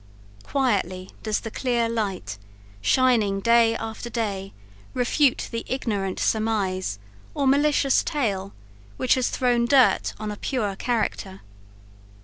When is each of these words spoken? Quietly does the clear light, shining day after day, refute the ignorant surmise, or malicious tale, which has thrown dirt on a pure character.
Quietly 0.41 1.11
does 1.21 1.41
the 1.41 1.51
clear 1.51 1.87
light, 1.87 2.39
shining 2.81 3.39
day 3.39 3.75
after 3.75 4.09
day, 4.09 4.51
refute 4.95 5.47
the 5.51 5.63
ignorant 5.67 6.19
surmise, 6.19 6.97
or 7.35 7.45
malicious 7.47 8.01
tale, 8.01 8.51
which 8.97 9.13
has 9.13 9.29
thrown 9.29 9.65
dirt 9.67 10.15
on 10.19 10.31
a 10.31 10.37
pure 10.37 10.75
character. 10.75 11.41